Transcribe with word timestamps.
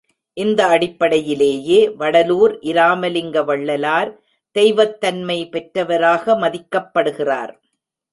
இந்த 0.37 0.67
அடிப்படையிலேயே 0.67 1.79
வடலூர் 1.99 2.53
இராமலிங்க 2.61 3.43
வள்ளலார் 3.45 4.11
தெய்வத் 4.55 4.97
தன்மை 4.99 5.37
பெற்றவராக 5.51 6.35
மதிக்கப்படுகிறார். 6.35 7.53